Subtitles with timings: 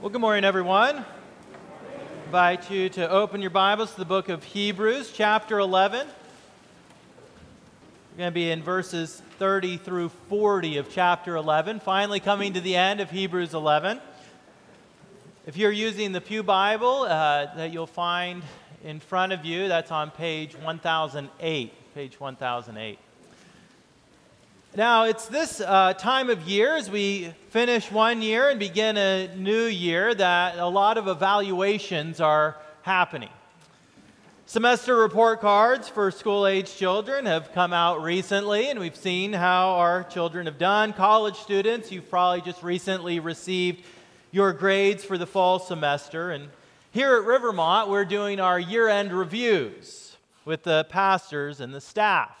[0.00, 0.96] Well, good morning, everyone.
[0.96, 1.04] I
[2.24, 6.06] invite you to open your Bibles to the book of Hebrews, chapter 11.
[6.06, 6.12] We're
[8.16, 12.76] going to be in verses 30 through 40 of chapter 11, finally coming to the
[12.76, 14.00] end of Hebrews 11.
[15.46, 18.42] If you're using the Pew Bible uh, that you'll find
[18.82, 21.94] in front of you, that's on page 1008.
[21.94, 22.98] Page 1008.
[24.76, 29.26] Now, it's this uh, time of year as we finish one year and begin a
[29.34, 33.30] new year that a lot of evaluations are happening.
[34.46, 39.70] Semester report cards for school age children have come out recently, and we've seen how
[39.70, 40.92] our children have done.
[40.92, 43.84] College students, you've probably just recently received
[44.30, 46.30] your grades for the fall semester.
[46.30, 46.48] And
[46.92, 52.39] here at Rivermont, we're doing our year end reviews with the pastors and the staff.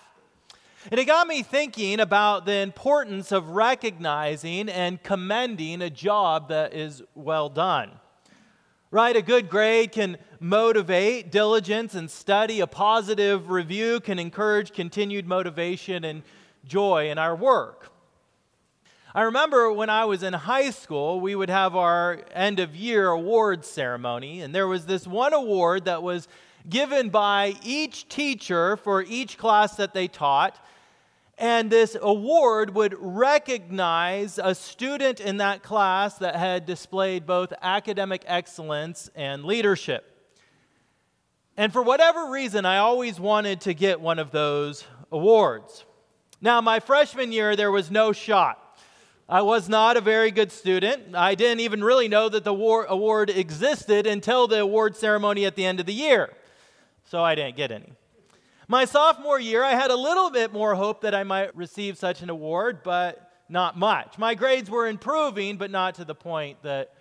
[0.88, 6.72] And it got me thinking about the importance of recognizing and commending a job that
[6.72, 7.90] is well done.
[8.90, 9.14] Right?
[9.14, 12.60] A good grade can motivate diligence and study.
[12.60, 16.22] A positive review can encourage continued motivation and
[16.64, 17.92] joy in our work.
[19.14, 23.08] I remember when I was in high school, we would have our end of year
[23.08, 26.28] awards ceremony, and there was this one award that was
[26.68, 30.64] given by each teacher for each class that they taught.
[31.40, 38.22] And this award would recognize a student in that class that had displayed both academic
[38.26, 40.04] excellence and leadership.
[41.56, 45.86] And for whatever reason, I always wanted to get one of those awards.
[46.42, 48.78] Now, my freshman year, there was no shot.
[49.26, 51.14] I was not a very good student.
[51.14, 55.64] I didn't even really know that the award existed until the award ceremony at the
[55.64, 56.34] end of the year.
[57.04, 57.94] So I didn't get any.
[58.70, 62.22] My sophomore year, I had a little bit more hope that I might receive such
[62.22, 64.16] an award, but not much.
[64.16, 66.94] My grades were improving, but not to the point that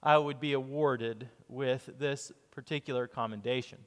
[0.00, 3.78] I would be awarded with this particular commendation.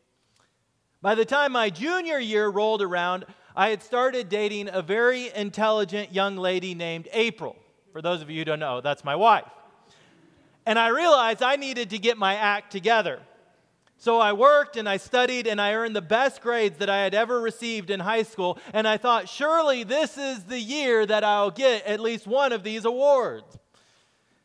[1.01, 3.23] By the time my junior year rolled around,
[3.55, 7.55] I had started dating a very intelligent young lady named April.
[7.93, 9.47] For those of you who don't know, that's my wife.
[10.65, 13.21] And I realized I needed to get my act together.
[14.01, 17.13] So I worked and I studied and I earned the best grades that I had
[17.13, 18.57] ever received in high school.
[18.71, 22.63] And I thought, surely this is the year that I'll get at least one of
[22.63, 23.57] these awards.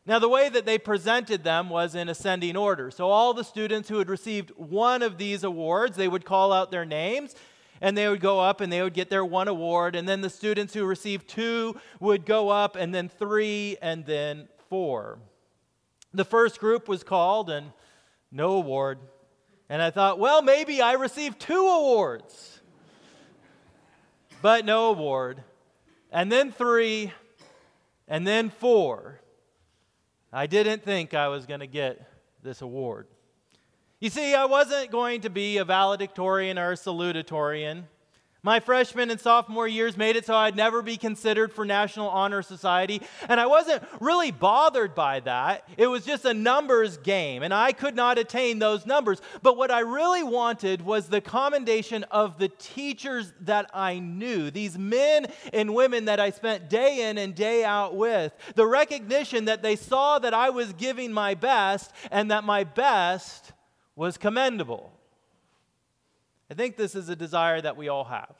[0.05, 2.91] Now, the way that they presented them was in ascending order.
[2.91, 6.69] So, all the students who had received one of these awards, they would call out
[6.69, 7.33] their names
[7.79, 9.95] and they would go up and they would get their one award.
[9.95, 14.49] And then the students who received two would go up, and then three, and then
[14.69, 15.17] four.
[16.13, 17.71] The first group was called, and
[18.31, 18.99] no award.
[19.69, 22.61] And I thought, well, maybe I received two awards,
[24.41, 25.43] but no award.
[26.11, 27.11] And then three,
[28.07, 29.19] and then four.
[30.31, 32.07] I didn't think I was going to get
[32.43, 33.07] this award.
[33.99, 37.83] You see, I wasn't going to be a valedictorian or a salutatorian.
[38.45, 42.43] My freshman and sophomore years made it so I'd never be considered for National Honor
[42.43, 45.67] Society, and I wasn't really bothered by that.
[45.77, 49.19] It was just a numbers game, and I could not attain those numbers.
[49.41, 54.77] But what I really wanted was the commendation of the teachers that I knew, these
[54.77, 59.63] men and women that I spent day in and day out with, the recognition that
[59.63, 63.53] they saw that I was giving my best and that my best
[63.95, 64.94] was commendable.
[66.49, 68.35] I think this is a desire that we all have.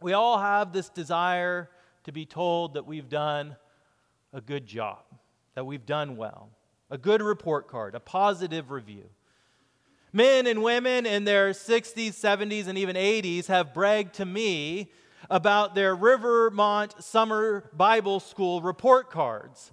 [0.00, 1.70] We all have this desire
[2.04, 3.56] to be told that we've done
[4.32, 4.98] a good job,
[5.54, 6.50] that we've done well,
[6.90, 9.04] a good report card, a positive review.
[10.12, 14.90] Men and women in their 60s, 70s, and even 80s have bragged to me
[15.30, 19.72] about their Rivermont Summer Bible School report cards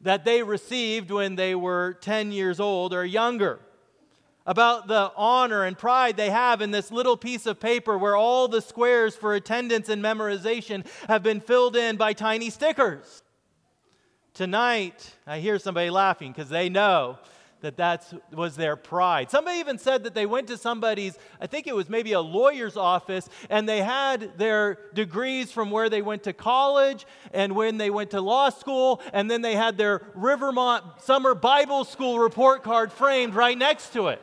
[0.00, 3.58] that they received when they were 10 years old or younger
[4.46, 8.48] about the honor and pride they have in this little piece of paper where all
[8.48, 13.22] the squares for attendance and memorization have been filled in by tiny stickers.
[14.34, 17.18] Tonight, I hear somebody laughing because they know
[17.60, 19.30] that that was their pride.
[19.30, 22.76] Somebody even said that they went to somebody's, I think it was maybe a lawyer's
[22.76, 27.90] office, and they had their degrees from where they went to college and when they
[27.90, 32.92] went to law school, and then they had their Rivermont Summer Bible School report card
[32.92, 34.20] framed right next to it.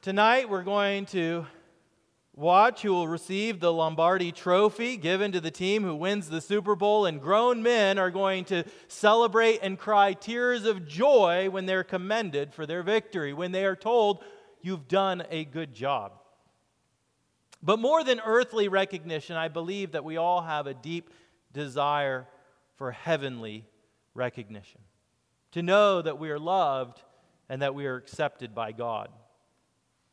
[0.00, 1.46] Tonight, we're going to
[2.36, 6.76] Watch who will receive the Lombardi trophy given to the team who wins the Super
[6.76, 11.82] Bowl, and grown men are going to celebrate and cry tears of joy when they're
[11.82, 14.22] commended for their victory, when they are told,
[14.60, 16.12] You've done a good job.
[17.62, 21.08] But more than earthly recognition, I believe that we all have a deep
[21.52, 22.26] desire
[22.74, 23.64] for heavenly
[24.12, 24.80] recognition.
[25.52, 27.00] To know that we are loved
[27.48, 29.08] and that we are accepted by God.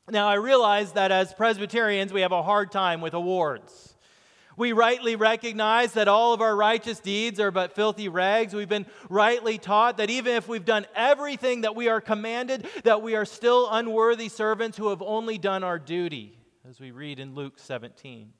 [0.10, 3.96] Now, I realize that as Presbyterians, we have a hard time with awards.
[4.58, 8.54] We rightly recognize that all of our righteous deeds are but filthy rags.
[8.54, 13.02] We've been rightly taught that even if we've done everything that we are commanded, that
[13.02, 16.38] we are still unworthy servants who have only done our duty,
[16.70, 18.34] as we read in Luke 17.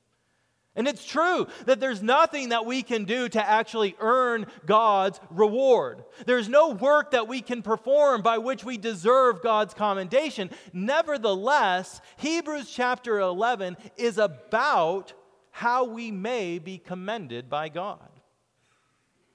[0.76, 6.04] And it's true that there's nothing that we can do to actually earn God's reward.
[6.26, 10.50] There's no work that we can perform by which we deserve God's commendation.
[10.74, 15.14] Nevertheless, Hebrews chapter 11 is about
[15.52, 18.10] how we may be commended by God.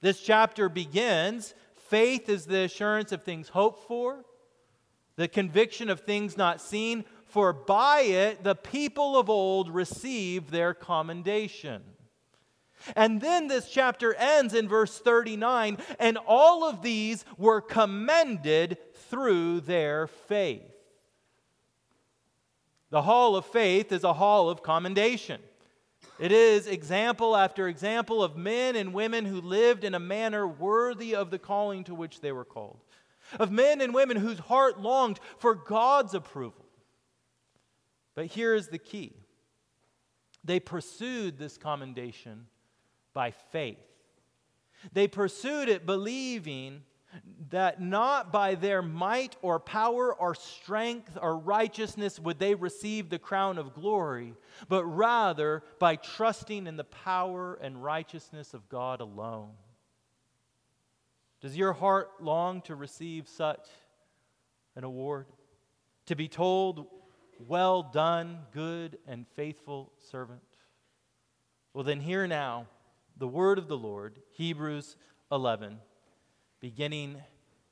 [0.01, 4.25] This chapter begins faith is the assurance of things hoped for,
[5.15, 10.73] the conviction of things not seen for by it the people of old received their
[10.73, 11.81] commendation.
[12.95, 18.77] And then this chapter ends in verse 39 and all of these were commended
[19.09, 20.63] through their faith.
[22.89, 25.41] The hall of faith is a hall of commendation.
[26.17, 31.15] It is example after example of men and women who lived in a manner worthy
[31.15, 32.79] of the calling to which they were called,
[33.39, 36.58] of men and women whose heart longed for God's approval
[38.19, 39.13] but here is the key
[40.43, 42.47] they pursued this commendation
[43.13, 43.77] by faith.
[44.91, 46.81] They pursued it believing
[47.49, 53.19] that not by their might or power or strength or righteousness would they receive the
[53.19, 54.33] crown of glory,
[54.67, 59.51] but rather by trusting in the power and righteousness of God alone.
[61.39, 63.65] Does your heart long to receive such
[64.75, 65.27] an award?
[66.07, 66.85] To be told
[67.47, 70.41] well done, good and faithful servant.
[71.73, 72.67] Well, then, hear now
[73.17, 74.95] the word of the Lord, Hebrews
[75.31, 75.77] 11,
[76.59, 77.17] beginning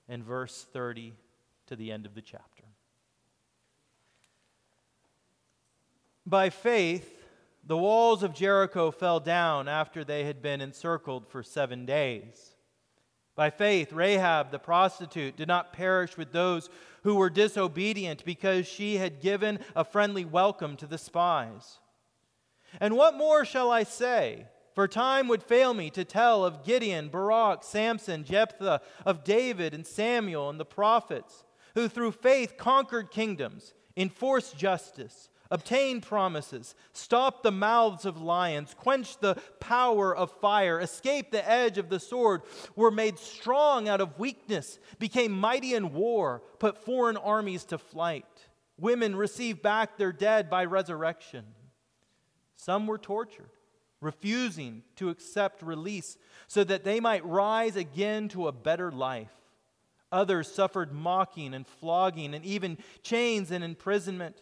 [0.07, 1.13] in verse 30
[1.67, 2.63] to the end of the chapter.
[6.25, 7.25] By faith,
[7.65, 12.55] the walls of Jericho fell down after they had been encircled for seven days.
[13.35, 16.69] By faith, Rahab the prostitute did not perish with those
[17.07, 21.79] who were disobedient because she had given a friendly welcome to the spies.
[22.81, 24.47] And what more shall I say?
[24.75, 29.87] For time would fail me to tell of Gideon, Barak, Samson, Jephthah, of David and
[29.87, 31.45] Samuel and the prophets,
[31.75, 39.17] who through faith conquered kingdoms, enforced justice obtained promises, stopped the mouths of lions, quench
[39.19, 42.41] the power of fire, escaped the edge of the sword,
[42.75, 48.25] were made strong out of weakness, became mighty in war, put foreign armies to flight.
[48.79, 51.45] Women received back their dead by resurrection.
[52.55, 53.49] Some were tortured,
[54.01, 56.17] refusing to accept release
[56.47, 59.31] so that they might rise again to a better life.
[60.11, 64.41] Others suffered mocking and flogging and even chains and imprisonment.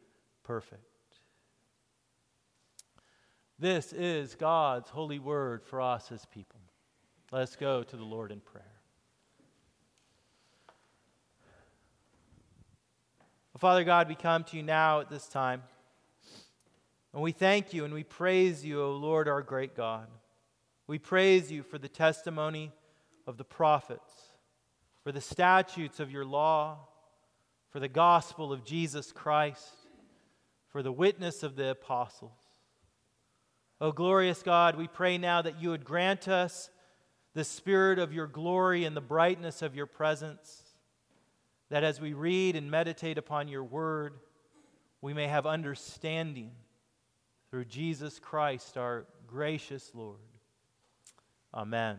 [0.43, 0.83] perfect.
[3.59, 6.59] This is God's holy word for us as people.
[7.31, 8.65] Let's go to the Lord in prayer.
[13.53, 15.61] Well, Father God, we come to you now at this time.
[17.13, 20.07] And we thank you and we praise you, O Lord, our great God.
[20.87, 22.71] We praise you for the testimony
[23.27, 24.11] of the prophets,
[25.03, 26.79] for the statutes of your law,
[27.69, 29.80] for the gospel of Jesus Christ
[30.71, 32.31] for the witness of the apostles.
[33.79, 36.69] O glorious God, we pray now that you would grant us
[37.33, 40.63] the spirit of your glory and the brightness of your presence,
[41.69, 44.15] that as we read and meditate upon your word,
[45.01, 46.51] we may have understanding
[47.49, 50.19] through Jesus Christ, our gracious Lord.
[51.53, 51.97] Amen.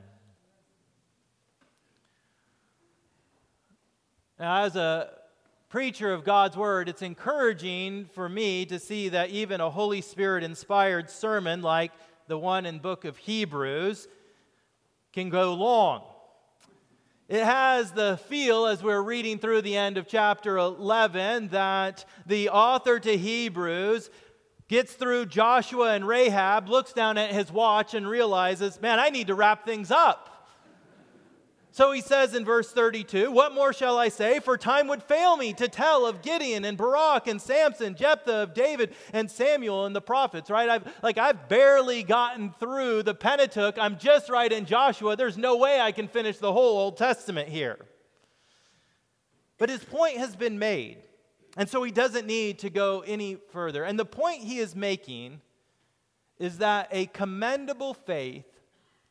[4.38, 5.10] Now, as a
[5.72, 10.44] preacher of God's word, it's encouraging for me to see that even a Holy Spirit
[10.44, 11.92] inspired sermon like
[12.28, 14.06] the one in book of Hebrews
[15.14, 16.02] can go long.
[17.26, 22.50] It has the feel, as we're reading through the end of chapter 11, that the
[22.50, 24.10] author to Hebrews
[24.68, 29.28] gets through Joshua and Rahab, looks down at his watch, and realizes, man, I need
[29.28, 30.31] to wrap things up.
[31.74, 34.40] So he says in verse 32, What more shall I say?
[34.40, 38.52] For time would fail me to tell of Gideon and Barak and Samson, Jephthah, of
[38.52, 40.68] David and Samuel and the prophets, right?
[40.68, 43.78] I've, like, I've barely gotten through the Pentateuch.
[43.78, 45.16] I'm just right in Joshua.
[45.16, 47.78] There's no way I can finish the whole Old Testament here.
[49.56, 50.98] But his point has been made.
[51.56, 53.82] And so he doesn't need to go any further.
[53.82, 55.40] And the point he is making
[56.38, 58.44] is that a commendable faith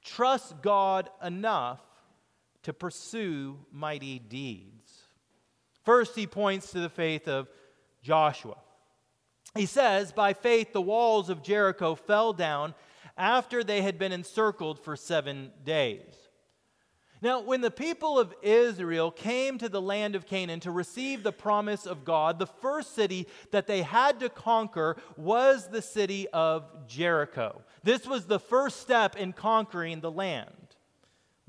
[0.04, 1.80] trusts God enough
[2.64, 5.04] to pursue mighty deeds.
[5.84, 7.48] First, he points to the faith of
[8.02, 8.58] Joshua.
[9.56, 12.74] He says, By faith, the walls of Jericho fell down
[13.18, 16.16] after they had been encircled for seven days.
[17.24, 21.32] Now, when the people of Israel came to the land of Canaan to receive the
[21.32, 26.66] promise of God, the first city that they had to conquer was the city of
[26.88, 27.62] Jericho.
[27.84, 30.61] This was the first step in conquering the land.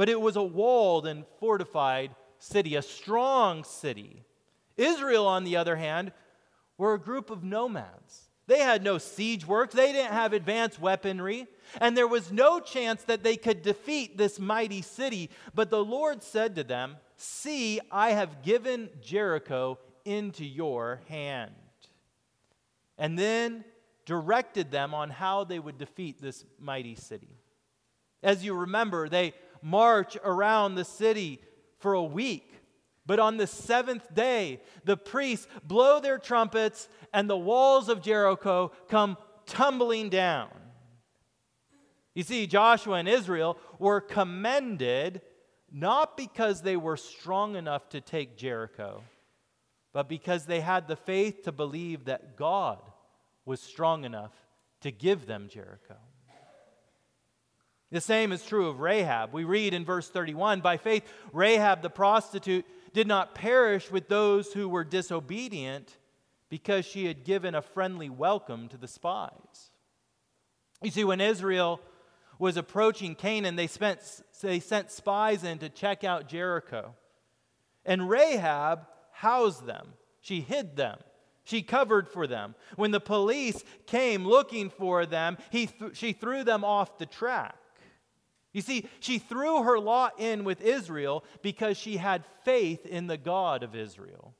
[0.02, 4.24] But it was a walled and fortified city, a strong city.
[4.76, 6.10] Israel, on the other hand,
[6.76, 8.28] were a group of nomads.
[8.48, 11.46] They had no siege works, they didn't have advanced weaponry,
[11.80, 15.30] and there was no chance that they could defeat this mighty city.
[15.54, 21.54] But the Lord said to them, See, I have given Jericho into your hand.
[22.98, 23.64] And then
[24.04, 27.38] directed them on how they would defeat this mighty city.
[28.20, 31.40] As you remember, they march around the city
[31.78, 32.52] for a week.
[33.04, 38.70] But on the seventh day, the priests blow their trumpets, and the walls of Jericho
[38.88, 39.16] come
[39.46, 40.48] tumbling down.
[42.14, 45.22] You see, Joshua and Israel were commended
[45.72, 49.02] not because they were strong enough to take Jericho,
[49.92, 52.78] but because they had the faith to believe that God
[53.44, 54.32] was strong enough
[54.82, 55.96] to give them Jericho.
[57.92, 59.34] The same is true of Rahab.
[59.34, 64.52] We read in verse 31 By faith, Rahab the prostitute did not perish with those
[64.52, 65.98] who were disobedient
[66.48, 69.70] because she had given a friendly welcome to the spies.
[70.82, 71.80] You see, when Israel
[72.38, 74.00] was approaching Canaan, they, spent,
[74.40, 76.94] they sent spies in to check out Jericho.
[77.84, 80.98] And Rahab housed them, she hid them.
[81.44, 82.54] She covered for them.
[82.76, 87.56] When the police came looking for them, he th- she threw them off the track.
[88.52, 93.16] You see, she threw her lot in with Israel because she had faith in the
[93.16, 94.34] God of Israel.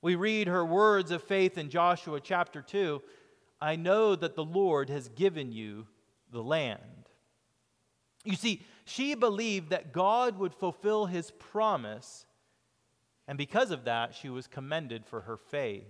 [0.00, 3.00] We read her words of faith in Joshua chapter 2
[3.60, 5.86] I know that the Lord has given you
[6.32, 6.80] the land.
[8.24, 12.26] You see, she believed that God would fulfill his promise,
[13.28, 15.86] and because of that, she was commended for her faith.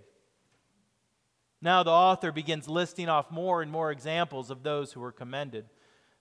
[1.62, 5.64] Now, the author begins listing off more and more examples of those who were commended.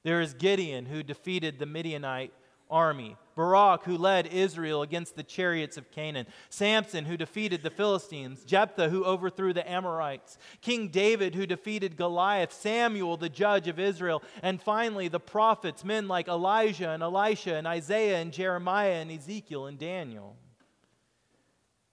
[0.03, 2.33] There is Gideon, who defeated the Midianite
[2.69, 3.17] army.
[3.35, 6.27] Barak, who led Israel against the chariots of Canaan.
[6.49, 8.43] Samson, who defeated the Philistines.
[8.43, 10.37] Jephthah, who overthrew the Amorites.
[10.61, 12.53] King David, who defeated Goliath.
[12.53, 14.23] Samuel, the judge of Israel.
[14.41, 19.65] And finally, the prophets, men like Elijah and Elisha and Isaiah and Jeremiah and Ezekiel
[19.65, 20.35] and Daniel.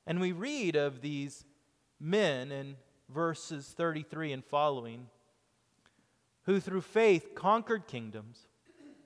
[0.07, 1.45] And we read of these
[2.00, 2.77] men in
[3.09, 5.07] verses 33 and following
[6.49, 8.47] who through faith conquered kingdoms,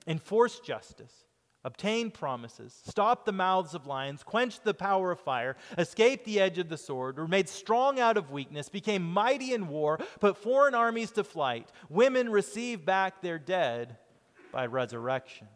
[0.07, 1.25] enforced justice,
[1.65, 6.57] obtained promises, stopped the mouths of lions, quenched the power of fire, escaped the edge
[6.57, 10.73] of the sword, were made strong out of weakness, became mighty in war, put foreign
[10.73, 11.69] armies to flight.
[11.89, 13.97] Women received back their dead
[14.53, 15.49] by resurrection.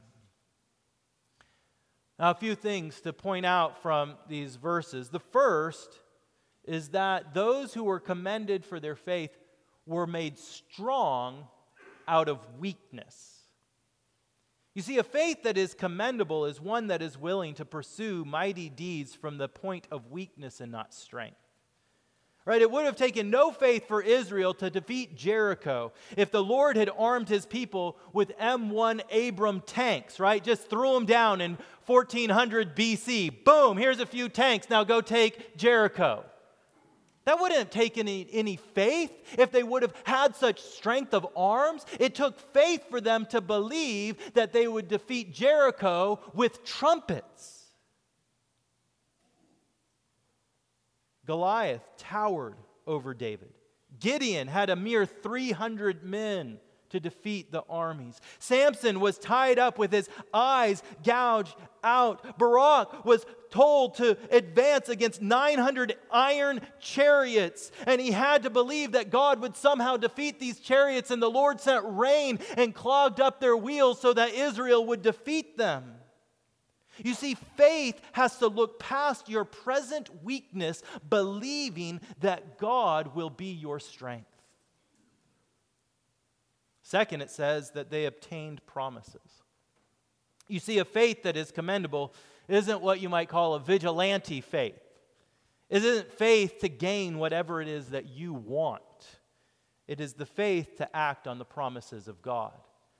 [2.19, 5.07] Now, a few things to point out from these verses.
[5.07, 6.01] The first
[6.65, 9.31] is that those who were commended for their faith
[9.85, 11.47] were made strong
[12.07, 13.37] out of weakness.
[14.77, 18.69] You see, a faith that is commendable is one that is willing to pursue mighty
[18.69, 21.39] deeds from the point of weakness and not strength.
[22.45, 22.61] Right?
[22.61, 26.91] It would have taken no faith for Israel to defeat Jericho if the Lord had
[26.95, 30.43] armed his people with M1 Abram tanks, right?
[30.43, 33.43] Just threw them down in 1400 BC.
[33.43, 34.69] Boom, here's a few tanks.
[34.69, 36.23] Now go take Jericho.
[37.27, 41.27] That wouldn't have taken any, any, faith if they would have had such strength of
[41.35, 41.85] arms.
[41.99, 47.65] It took faith for them to believe that they would defeat Jericho with trumpets.
[51.25, 52.55] Goliath towered
[52.87, 53.51] over David.
[53.99, 58.19] Gideon had a mere 300 men to defeat the armies.
[58.39, 62.37] Samson was tied up with his eyes gouged out.
[62.37, 69.09] Barak was told to advance against 900 iron chariots, and he had to believe that
[69.09, 73.57] God would somehow defeat these chariots, and the Lord sent rain and clogged up their
[73.57, 75.93] wheels so that Israel would defeat them.
[77.03, 83.51] You see, faith has to look past your present weakness, believing that God will be
[83.51, 84.36] your strength.
[86.87, 89.43] Second, it says that they obtained promises.
[90.47, 92.13] You see, a faith that is commendable
[92.47, 94.79] isn't what you might call a vigilante faith.
[95.69, 98.81] It isn't faith to gain whatever it is that you want.
[99.85, 102.53] It is the faith to act on the promises of God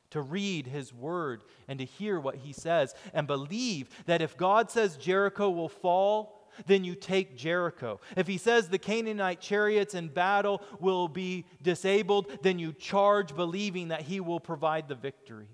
[0.10, 4.70] to read his word and to hear what he says and believe that if God
[4.70, 8.00] says Jericho will fall, then you take Jericho.
[8.16, 13.90] If he says the Canaanite chariots in battle will be disabled, then you charge believing
[13.90, 15.50] that he will provide the victory.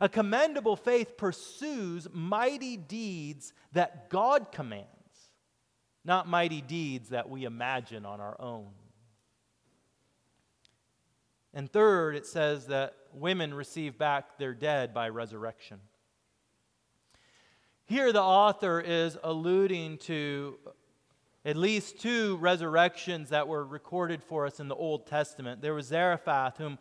[0.00, 4.86] A commendable faith pursues mighty deeds that God commands,
[6.04, 8.68] not mighty deeds that we imagine on our own.
[11.52, 15.80] And third, it says that women receive back their dead by resurrection.
[17.90, 20.54] Here, the author is alluding to
[21.44, 25.60] at least two resurrections that were recorded for us in the Old Testament.
[25.60, 26.78] There was Zarephath, whom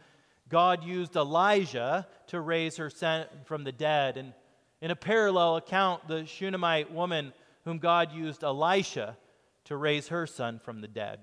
[0.49, 4.17] God used Elijah to raise her son from the dead.
[4.17, 4.33] And
[4.81, 7.33] in a parallel account, the Shunammite woman,
[7.65, 9.17] whom God used Elisha
[9.63, 11.21] to raise her son from the dead.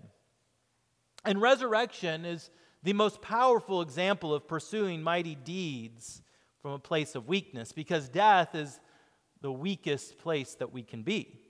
[1.25, 2.51] And resurrection is
[2.83, 6.23] the most powerful example of pursuing mighty deeds
[6.61, 8.81] from a place of weakness because death is
[9.41, 11.41] the weakest place that we can be.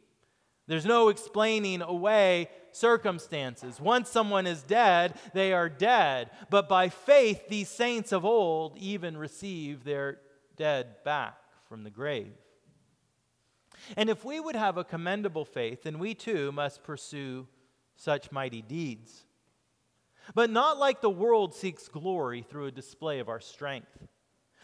[0.66, 3.80] There's no explaining away circumstances.
[3.80, 6.30] Once someone is dead, they are dead.
[6.50, 10.18] But by faith, these saints of old even receive their
[10.56, 11.36] dead back
[11.68, 12.32] from the grave.
[13.96, 17.46] And if we would have a commendable faith, then we too must pursue
[17.94, 19.26] such mighty deeds
[20.34, 24.06] but not like the world seeks glory through a display of our strength.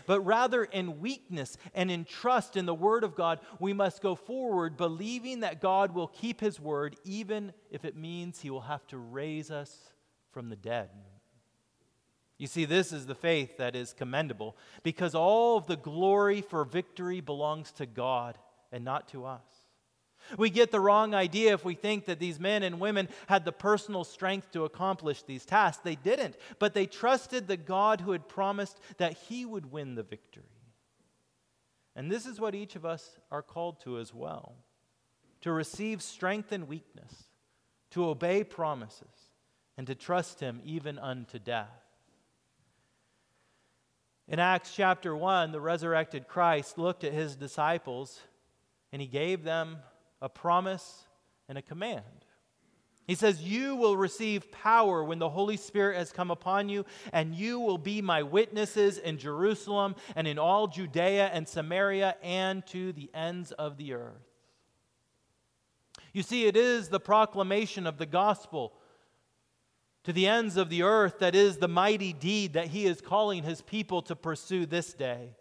[0.06, 4.14] But rather in weakness and in trust in the Word of God, we must go
[4.14, 8.86] forward believing that God will keep His Word, even if it means He will have
[8.88, 9.76] to raise us
[10.32, 10.88] from the dead.
[12.38, 16.64] You see, this is the faith that is commendable because all of the glory for
[16.64, 18.36] victory belongs to God
[18.72, 19.44] and not to us.
[20.36, 23.52] We get the wrong idea if we think that these men and women had the
[23.52, 25.82] personal strength to accomplish these tasks.
[25.82, 30.02] They didn't, but they trusted the God who had promised that He would win the
[30.02, 30.44] victory.
[31.94, 34.54] And this is what each of us are called to as well
[35.42, 37.24] to receive strength and weakness,
[37.90, 39.32] to obey promises,
[39.76, 41.82] and to trust Him even unto death.
[44.28, 48.20] In Acts chapter 1, the resurrected Christ looked at his disciples
[48.92, 49.78] and he gave them
[50.22, 51.04] a promise,
[51.48, 52.24] and a command.
[53.06, 57.34] He says, You will receive power when the Holy Spirit has come upon you, and
[57.34, 62.92] you will be my witnesses in Jerusalem and in all Judea and Samaria and to
[62.92, 64.22] the ends of the earth.
[66.12, 68.74] You see, it is the proclamation of the gospel
[70.04, 73.42] to the ends of the earth that is the mighty deed that he is calling
[73.42, 75.34] his people to pursue this day.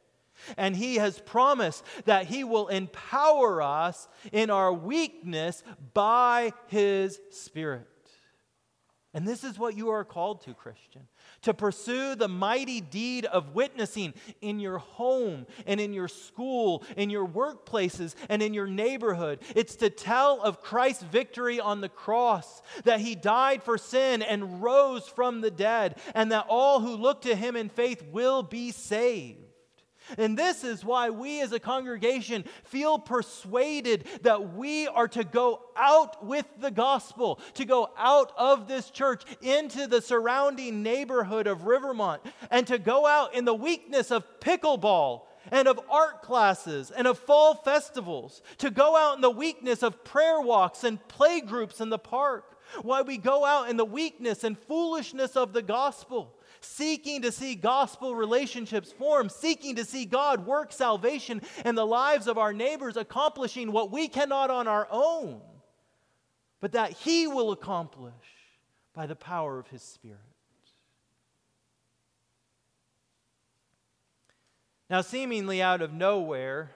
[0.57, 7.87] And He has promised that He will empower us in our weakness by His Spirit.
[9.13, 11.07] And this is what you are called to, Christian
[11.41, 17.09] to pursue the mighty deed of witnessing in your home and in your school, in
[17.09, 19.39] your workplaces, and in your neighborhood.
[19.55, 24.61] It's to tell of Christ's victory on the cross, that he died for sin and
[24.61, 28.71] rose from the dead, and that all who look to him in faith will be
[28.71, 29.39] saved.
[30.17, 35.61] And this is why we as a congregation feel persuaded that we are to go
[35.75, 41.65] out with the gospel, to go out of this church into the surrounding neighborhood of
[41.65, 47.07] Rivermont, and to go out in the weakness of pickleball and of art classes and
[47.07, 51.81] of fall festivals, to go out in the weakness of prayer walks and play groups
[51.81, 56.35] in the park, why we go out in the weakness and foolishness of the gospel
[56.61, 62.27] seeking to see gospel relationships form, seeking to see God work salvation in the lives
[62.27, 65.41] of our neighbors, accomplishing what we cannot on our own,
[66.59, 68.13] but that He will accomplish
[68.93, 70.19] by the power of His Spirit.
[74.89, 76.71] Now, seemingly out of nowhere,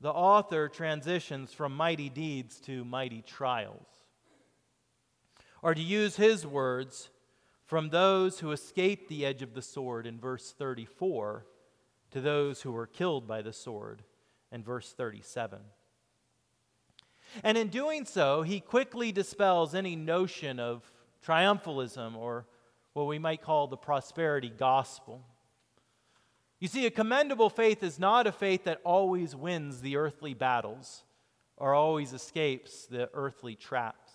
[0.00, 3.86] the author transitions from mighty deeds to mighty trials.
[5.60, 7.10] Or to use his words,
[7.68, 11.44] from those who escaped the edge of the sword in verse 34
[12.10, 14.02] to those who were killed by the sword
[14.50, 15.58] in verse 37.
[17.44, 20.90] And in doing so, he quickly dispels any notion of
[21.22, 22.46] triumphalism or
[22.94, 25.22] what we might call the prosperity gospel.
[26.60, 31.04] You see, a commendable faith is not a faith that always wins the earthly battles
[31.58, 34.10] or always escapes the earthly traps.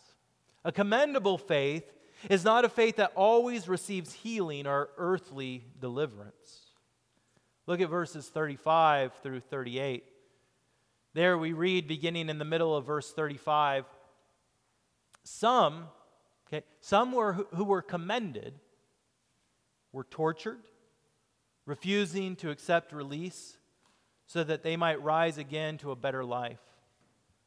[0.65, 1.93] A commendable faith
[2.29, 6.61] is not a faith that always receives healing or earthly deliverance.
[7.65, 10.03] Look at verses 35 through 38.
[11.13, 13.85] There we read, beginning in the middle of verse 35,
[15.23, 15.85] some,
[16.47, 18.53] okay, some were, who were commended
[19.91, 20.59] were tortured,
[21.65, 23.57] refusing to accept release
[24.25, 26.59] so that they might rise again to a better life.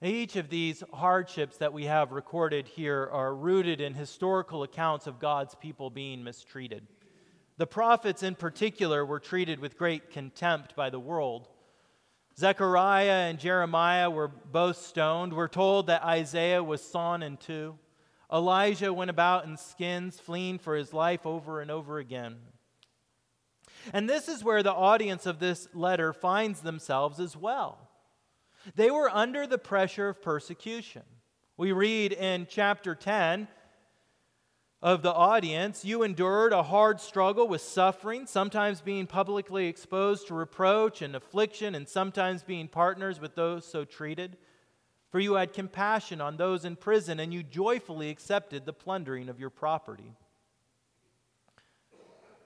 [0.00, 5.18] Each of these hardships that we have recorded here are rooted in historical accounts of
[5.18, 6.86] God's people being mistreated.
[7.56, 11.48] The prophets, in particular, were treated with great contempt by the world.
[12.38, 15.32] Zechariah and Jeremiah were both stoned.
[15.32, 17.76] We're told that Isaiah was sawn in two.
[18.32, 22.36] Elijah went about in skins, fleeing for his life over and over again.
[23.92, 27.87] And this is where the audience of this letter finds themselves as well.
[28.74, 31.02] They were under the pressure of persecution.
[31.56, 33.48] We read in chapter 10
[34.80, 40.34] of the audience, you endured a hard struggle with suffering, sometimes being publicly exposed to
[40.34, 44.36] reproach and affliction, and sometimes being partners with those so treated.
[45.10, 49.40] For you had compassion on those in prison, and you joyfully accepted the plundering of
[49.40, 50.12] your property.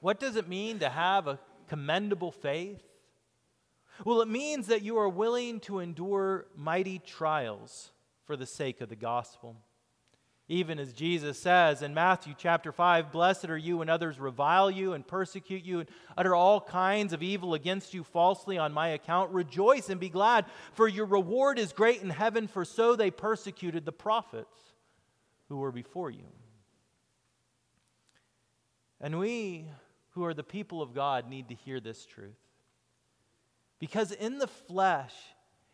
[0.00, 2.82] What does it mean to have a commendable faith?
[4.04, 7.92] Well, it means that you are willing to endure mighty trials
[8.24, 9.56] for the sake of the gospel.
[10.48, 14.92] Even as Jesus says in Matthew chapter 5, Blessed are you when others revile you
[14.92, 19.30] and persecute you and utter all kinds of evil against you falsely on my account.
[19.30, 23.84] Rejoice and be glad, for your reward is great in heaven, for so they persecuted
[23.84, 24.58] the prophets
[25.48, 26.26] who were before you.
[29.00, 29.66] And we,
[30.10, 32.36] who are the people of God, need to hear this truth.
[33.82, 35.12] Because in the flesh,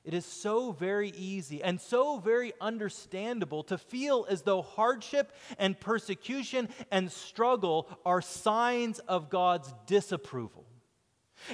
[0.02, 5.78] it is so very easy and so very understandable to feel as though hardship and
[5.78, 10.64] persecution and struggle are signs of God's disapproval.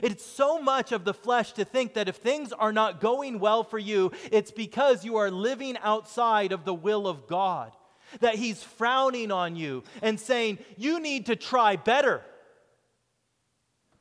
[0.00, 3.64] It's so much of the flesh to think that if things are not going well
[3.64, 7.72] for you, it's because you are living outside of the will of God,
[8.20, 12.22] that He's frowning on you and saying, You need to try better.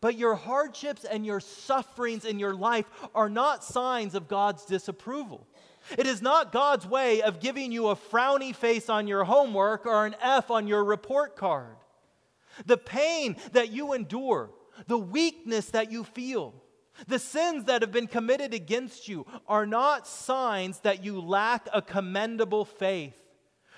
[0.03, 2.85] But your hardships and your sufferings in your life
[3.15, 5.47] are not signs of God's disapproval.
[5.97, 10.05] It is not God's way of giving you a frowny face on your homework or
[10.05, 11.77] an F on your report card.
[12.65, 14.49] The pain that you endure,
[14.87, 16.53] the weakness that you feel,
[17.07, 21.81] the sins that have been committed against you are not signs that you lack a
[21.81, 23.23] commendable faith.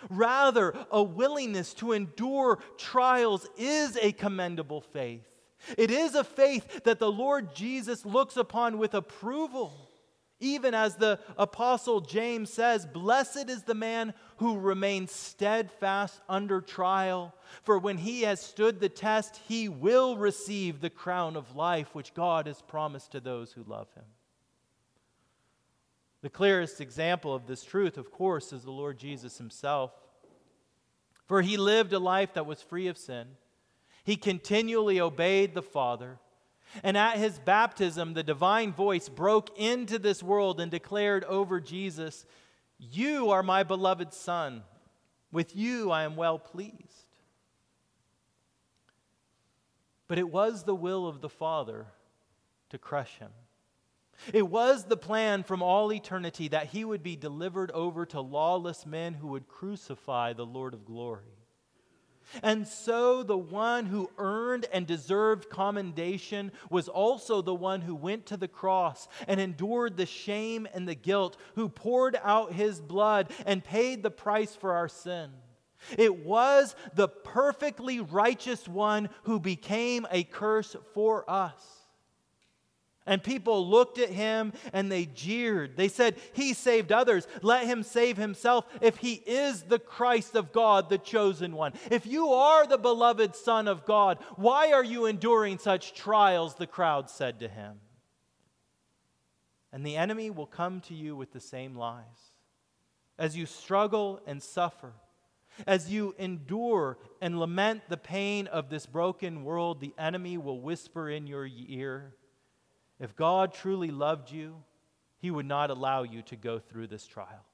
[0.09, 5.21] Rather, a willingness to endure trials is a commendable faith.
[5.77, 9.89] It is a faith that the Lord Jesus looks upon with approval.
[10.41, 17.33] Even as the Apostle James says, Blessed is the man who remains steadfast under trial,
[17.63, 22.13] for when he has stood the test, he will receive the crown of life which
[22.13, 24.03] God has promised to those who love him.
[26.21, 29.91] The clearest example of this truth, of course, is the Lord Jesus himself.
[31.27, 33.27] For he lived a life that was free of sin
[34.05, 36.19] he continually obeyed the Father.
[36.83, 42.25] And at his baptism, the divine voice broke into this world and declared over Jesus,
[42.77, 44.63] You are my beloved Son.
[45.31, 46.75] With you I am well pleased.
[50.07, 51.87] But it was the will of the Father
[52.69, 53.31] to crush him.
[54.31, 58.85] It was the plan from all eternity that he would be delivered over to lawless
[58.85, 61.44] men who would crucify the Lord of glory.
[62.43, 68.25] And so the one who earned and deserved commendation was also the one who went
[68.27, 73.31] to the cross and endured the shame and the guilt, who poured out his blood
[73.45, 75.31] and paid the price for our sin.
[75.97, 81.84] It was the perfectly righteous one who became a curse for us.
[83.07, 85.77] And people looked at him and they jeered.
[85.77, 87.27] They said, He saved others.
[87.43, 91.73] Let him save himself if he is the Christ of God, the chosen one.
[91.91, 96.55] If you are the beloved Son of God, why are you enduring such trials?
[96.55, 97.79] The crowd said to him.
[99.71, 102.31] And the enemy will come to you with the same lies.
[103.17, 104.93] as you struggle and suffer,
[105.65, 111.09] as you endure and lament the pain of this broken world, the enemy will whisper
[111.09, 112.15] in your ear
[112.99, 114.63] if God truly loved you,
[115.17, 117.45] he would not allow you to go through this trial.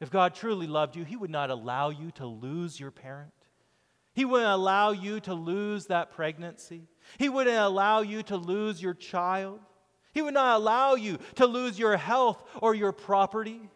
[0.00, 3.32] If God truly loved you, he would not allow you to lose your parent.
[4.14, 6.88] He wouldn't allow you to lose that pregnancy.
[7.18, 9.60] He wouldn't allow you to lose your child.
[10.12, 13.70] He would not allow you to lose your health or your property.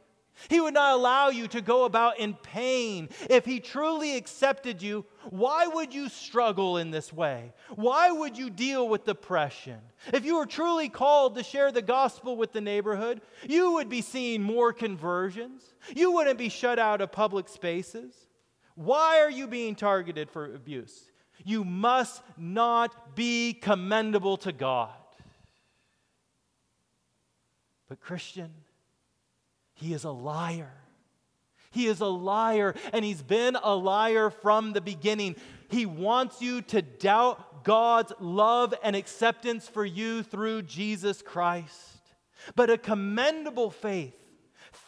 [0.48, 3.08] He would not allow you to go about in pain.
[3.30, 7.52] If He truly accepted you, why would you struggle in this way?
[7.74, 9.78] Why would you deal with depression?
[10.12, 14.02] If you were truly called to share the gospel with the neighborhood, you would be
[14.02, 15.62] seeing more conversions.
[15.94, 18.14] You wouldn't be shut out of public spaces.
[18.74, 21.10] Why are you being targeted for abuse?
[21.44, 24.90] You must not be commendable to God.
[27.88, 28.50] But, Christian,
[29.74, 30.72] he is a liar.
[31.70, 35.36] He is a liar, and he's been a liar from the beginning.
[35.68, 41.74] He wants you to doubt God's love and acceptance for you through Jesus Christ.
[42.54, 44.14] But a commendable faith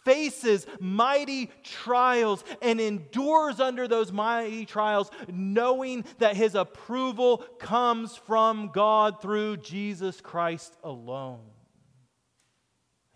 [0.05, 8.69] faces mighty trials and endures under those mighty trials, knowing that his approval comes from
[8.73, 11.41] God through Jesus Christ alone.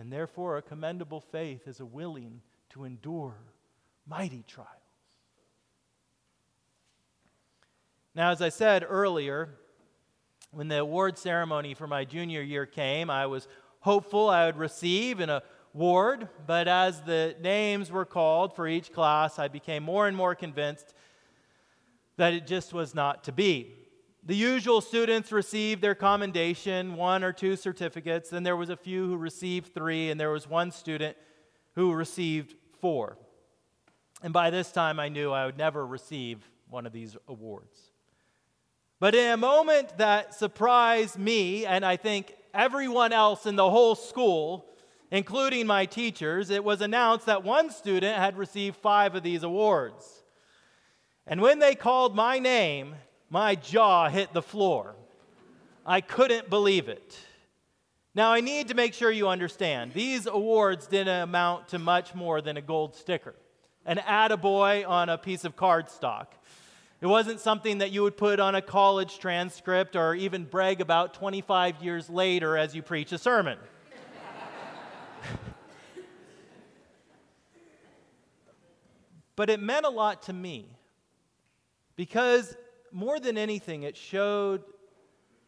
[0.02, 3.36] And therefore, a commendable faith is a willing to endure
[4.08, 4.72] mighty trials.
[8.16, 9.50] Now, as I said earlier,
[10.50, 13.48] when the award ceremony for my junior year came, I was
[13.82, 15.40] hopeful I would receive an
[15.76, 20.34] award, but as the names were called for each class, I became more and more
[20.34, 20.96] convinced
[22.18, 23.76] that it just was not to be.
[24.24, 28.30] The usual students received their commendation, one or two certificates.
[28.30, 31.18] Then there was a few who received three, and there was one student
[31.74, 33.18] who received four.
[34.22, 37.92] And by this time, I knew I would never receive one of these awards.
[39.00, 43.96] But in a moment that surprised me, and I think everyone else in the whole
[43.96, 44.68] school,
[45.10, 50.24] including my teachers, it was announced that one student had received five of these awards.
[51.26, 52.94] And when they called my name,
[53.32, 54.94] my jaw hit the floor.
[55.86, 57.18] I couldn't believe it.
[58.14, 62.42] Now, I need to make sure you understand these awards didn't amount to much more
[62.42, 63.34] than a gold sticker,
[63.86, 66.28] an attaboy on a piece of cardstock.
[67.00, 71.14] It wasn't something that you would put on a college transcript or even brag about
[71.14, 73.58] 25 years later as you preach a sermon.
[79.38, 80.66] but it meant a lot to me
[81.96, 82.58] because
[82.94, 84.64] more than anything, it showed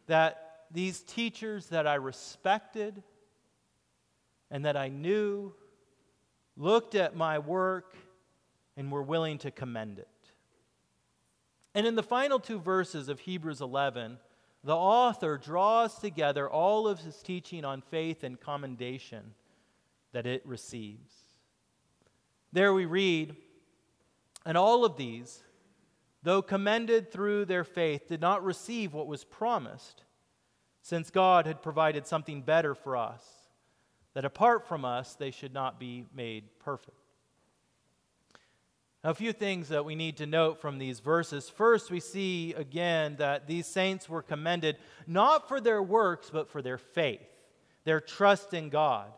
[0.06, 3.02] that these teachers that I respected
[4.50, 5.52] and that I knew
[6.56, 7.96] looked at my work
[8.76, 10.08] and were willing to commend it.
[11.74, 14.18] And in the final two verses of Hebrews 11,
[14.62, 19.34] the author draws together all of his teaching on faith and commendation
[20.12, 21.12] that it receives.
[22.52, 23.36] There we read,
[24.46, 25.43] and all of these
[26.24, 30.02] though commended through their faith, did not receive what was promised,
[30.82, 33.24] since God had provided something better for us,
[34.14, 36.96] that apart from us, they should not be made perfect.
[39.02, 41.50] Now, a few things that we need to note from these verses.
[41.50, 46.62] First, we see again that these saints were commended not for their works, but for
[46.62, 47.20] their faith,
[47.84, 49.08] their trust in God.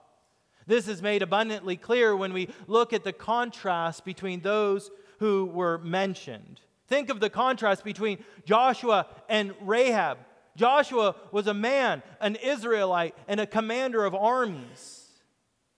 [0.66, 4.90] This is made abundantly clear when we look at the contrast between those
[5.20, 6.60] who were mentioned.
[6.88, 10.18] Think of the contrast between Joshua and Rahab.
[10.56, 15.06] Joshua was a man, an Israelite, and a commander of armies,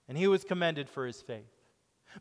[0.07, 1.43] and he was commended for his faith.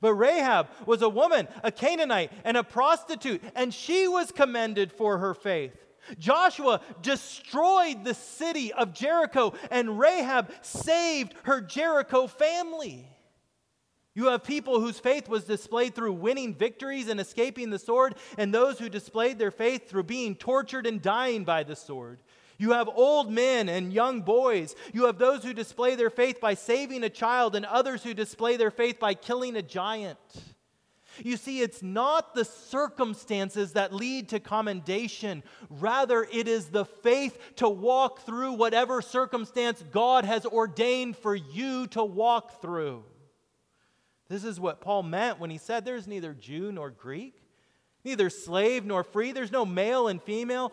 [0.00, 5.18] But Rahab was a woman, a Canaanite, and a prostitute, and she was commended for
[5.18, 5.72] her faith.
[6.18, 13.06] Joshua destroyed the city of Jericho, and Rahab saved her Jericho family.
[14.18, 18.52] You have people whose faith was displayed through winning victories and escaping the sword, and
[18.52, 22.18] those who displayed their faith through being tortured and dying by the sword.
[22.58, 24.74] You have old men and young boys.
[24.92, 28.56] You have those who display their faith by saving a child, and others who display
[28.56, 30.18] their faith by killing a giant.
[31.22, 35.44] You see, it's not the circumstances that lead to commendation.
[35.70, 41.86] Rather, it is the faith to walk through whatever circumstance God has ordained for you
[41.86, 43.04] to walk through.
[44.28, 47.42] This is what Paul meant when he said there's neither Jew nor Greek,
[48.04, 50.72] neither slave nor free, there's no male and female.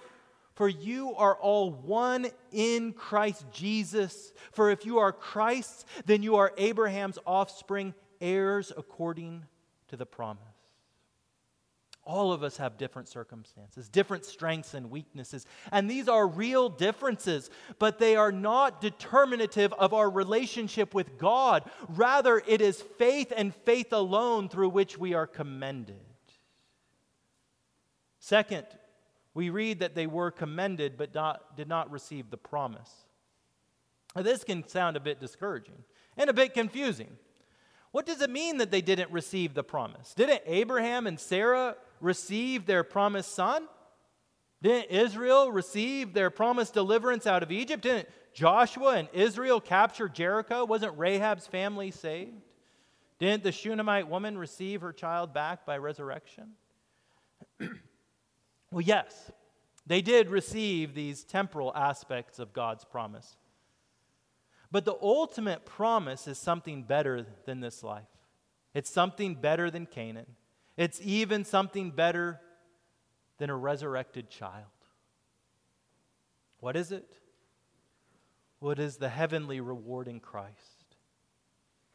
[0.55, 4.31] For you are all one in Christ Jesus.
[4.53, 9.43] For if you are Christ's, then you are Abraham's offspring, heirs according
[9.89, 10.54] to the promise.
[12.05, 15.47] All of us have different circumstances, different strengths and weaknesses.
[15.71, 21.63] And these are real differences, but they are not determinative of our relationship with God.
[21.89, 25.95] Rather, it is faith and faith alone through which we are commended.
[28.19, 28.67] Second,
[29.33, 32.91] we read that they were commended but not, did not receive the promise.
[34.15, 35.83] Now, this can sound a bit discouraging
[36.17, 37.17] and a bit confusing.
[37.91, 40.13] What does it mean that they didn't receive the promise?
[40.13, 43.67] Didn't Abraham and Sarah receive their promised son?
[44.61, 47.83] Didn't Israel receive their promised deliverance out of Egypt?
[47.83, 50.65] Didn't Joshua and Israel capture Jericho?
[50.65, 52.41] Wasn't Rahab's family saved?
[53.19, 56.51] Didn't the Shunammite woman receive her child back by resurrection?
[57.59, 59.31] well, yes,
[59.87, 63.37] they did receive these temporal aspects of God's promise.
[64.71, 68.03] But the ultimate promise is something better than this life.
[68.73, 70.35] It's something better than Canaan.
[70.77, 72.39] It's even something better
[73.37, 74.65] than a resurrected child.
[76.59, 77.19] What is it?
[78.59, 80.95] What is the heavenly reward in Christ?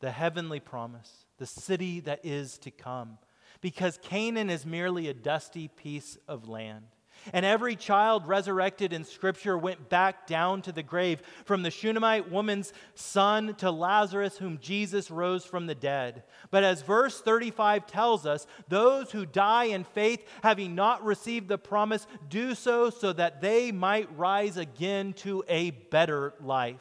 [0.00, 3.18] The heavenly promise, the city that is to come.
[3.60, 6.86] Because Canaan is merely a dusty piece of land.
[7.32, 12.30] And every child resurrected in Scripture went back down to the grave, from the Shunammite
[12.30, 16.22] woman's son to Lazarus, whom Jesus rose from the dead.
[16.50, 21.58] But as verse 35 tells us, those who die in faith, having not received the
[21.58, 26.80] promise, do so so that they might rise again to a better life.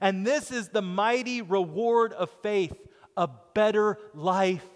[0.00, 2.78] And this is the mighty reward of faith
[3.16, 4.66] a better life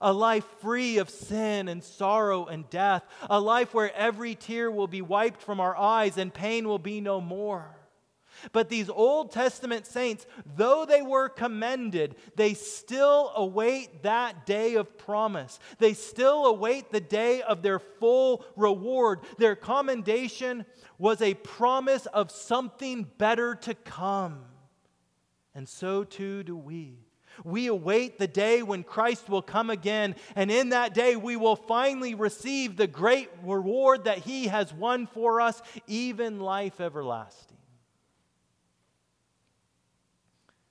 [0.00, 4.86] a life free of sin and sorrow and death, a life where every tear will
[4.86, 7.76] be wiped from our eyes and pain will be no more.
[8.52, 14.98] But these Old Testament saints, though they were commended, they still await that day of
[14.98, 15.58] promise.
[15.78, 19.20] They still await the day of their full reward.
[19.38, 20.66] Their commendation
[20.98, 24.44] was a promise of something better to come.
[25.54, 27.05] And so too do we.
[27.44, 31.56] We await the day when Christ will come again, and in that day we will
[31.56, 37.56] finally receive the great reward that He has won for us, even life everlasting.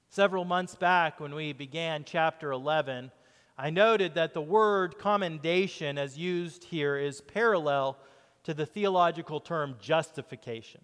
[0.10, 3.12] Several months back, when we began chapter 11,
[3.58, 7.98] I noted that the word commendation, as used here, is parallel
[8.44, 10.82] to the theological term justification.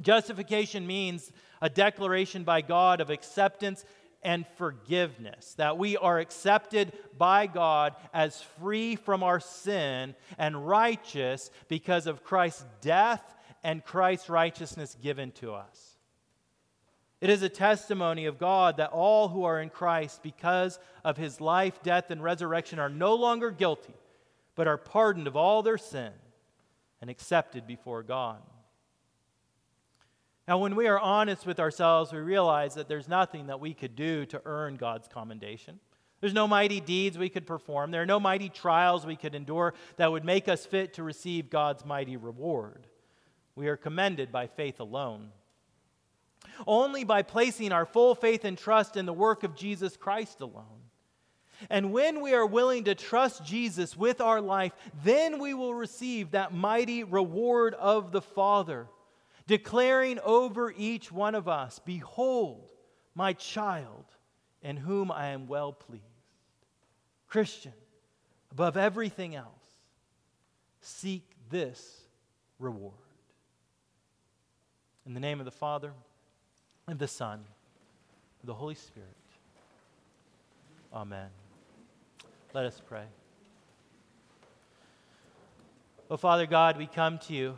[0.00, 3.84] Justification means a declaration by God of acceptance
[4.22, 11.50] and forgiveness, that we are accepted by God as free from our sin and righteous
[11.68, 13.22] because of Christ's death
[13.62, 15.96] and Christ's righteousness given to us.
[17.20, 21.40] It is a testimony of God that all who are in Christ, because of his
[21.40, 23.94] life, death, and resurrection, are no longer guilty,
[24.54, 26.12] but are pardoned of all their sin
[27.00, 28.38] and accepted before God.
[30.48, 33.94] Now, when we are honest with ourselves, we realize that there's nothing that we could
[33.94, 35.78] do to earn God's commendation.
[36.20, 37.90] There's no mighty deeds we could perform.
[37.90, 41.50] There are no mighty trials we could endure that would make us fit to receive
[41.50, 42.86] God's mighty reward.
[43.54, 45.30] We are commended by faith alone.
[46.66, 50.64] Only by placing our full faith and trust in the work of Jesus Christ alone.
[51.68, 54.72] And when we are willing to trust Jesus with our life,
[55.04, 58.86] then we will receive that mighty reward of the Father
[59.50, 62.70] declaring over each one of us, Behold,
[63.16, 64.04] my child,
[64.62, 66.04] in whom I am well pleased.
[67.26, 67.72] Christian,
[68.52, 69.48] above everything else,
[70.80, 72.02] seek this
[72.60, 72.94] reward.
[75.04, 75.94] In the name of the Father,
[76.86, 77.40] and the Son,
[78.42, 79.08] and the Holy Spirit.
[80.94, 81.26] Amen.
[82.54, 83.06] Let us pray.
[86.08, 87.56] Oh, Father God, we come to you.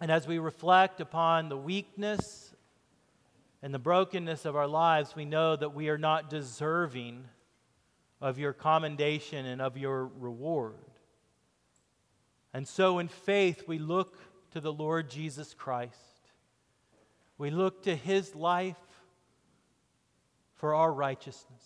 [0.00, 2.54] And as we reflect upon the weakness
[3.62, 7.24] and the brokenness of our lives, we know that we are not deserving
[8.20, 10.74] of your commendation and of your reward.
[12.52, 14.18] And so, in faith, we look
[14.52, 15.96] to the Lord Jesus Christ.
[17.38, 18.76] We look to his life
[20.54, 21.64] for our righteousness.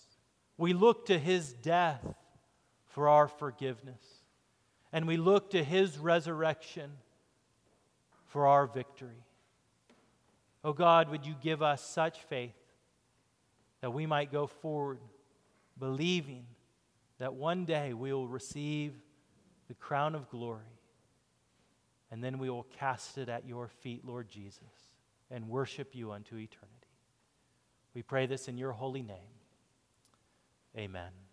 [0.56, 2.04] We look to his death
[2.86, 4.02] for our forgiveness.
[4.92, 6.92] And we look to his resurrection
[8.36, 9.24] for our victory.
[10.62, 12.52] Oh God, would you give us such faith
[13.80, 14.98] that we might go forward
[15.78, 16.44] believing
[17.18, 18.92] that one day we will receive
[19.68, 20.76] the crown of glory
[22.10, 24.60] and then we will cast it at your feet, Lord Jesus,
[25.30, 26.92] and worship you unto eternity.
[27.94, 29.32] We pray this in your holy name.
[30.76, 31.25] Amen.